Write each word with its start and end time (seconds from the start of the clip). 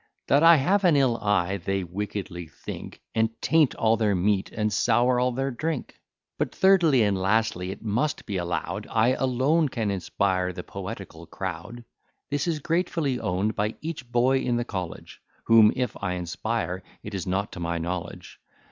That 0.29 0.41
I 0.41 0.55
have 0.55 0.83
an 0.83 0.95
ill 0.95 1.15
eye, 1.17 1.57
they 1.57 1.83
wickedly 1.83 2.47
think, 2.47 2.99
And 3.13 3.39
taint 3.39 3.75
all 3.75 3.97
their 3.97 4.15
meat, 4.15 4.51
and 4.51 4.73
sour 4.73 5.19
all 5.19 5.31
their 5.31 5.51
drink. 5.51 5.99
But, 6.39 6.55
thirdly 6.55 7.03
and 7.03 7.15
lastly, 7.15 7.69
it 7.69 7.83
must 7.83 8.25
be 8.25 8.37
allow'd, 8.37 8.87
I 8.89 9.09
alone 9.09 9.69
can 9.69 9.91
inspire 9.91 10.53
the 10.53 10.63
poetical 10.63 11.27
crowd: 11.27 11.85
This 12.31 12.47
is 12.47 12.57
gratefully 12.57 13.19
own'd 13.19 13.55
by 13.55 13.75
each 13.79 14.11
boy 14.11 14.39
in 14.39 14.57
the 14.57 14.65
College, 14.65 15.21
Whom, 15.43 15.71
if 15.75 15.95
I 16.01 16.13
inspire, 16.13 16.81
it 17.03 17.13
is 17.13 17.27
not 17.27 17.51
to 17.51 17.59
my 17.59 17.77
knowledge. 17.77 18.39